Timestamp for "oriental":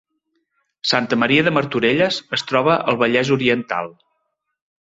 3.37-3.93